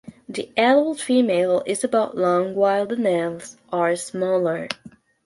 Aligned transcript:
The 0.27 0.49
adult 0.57 0.99
female 0.99 1.61
is 1.67 1.83
about 1.83 2.17
long 2.17 2.55
while 2.55 2.87
the 2.87 2.95
nymphs 2.95 3.57
are 3.71 3.95
smaller. 3.95 4.67